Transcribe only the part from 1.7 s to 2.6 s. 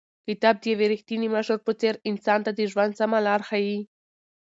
څېر انسان ته